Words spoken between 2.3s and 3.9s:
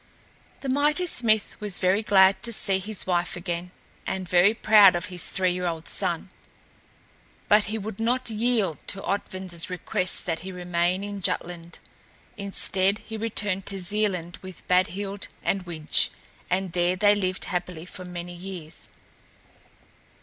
to see his wife again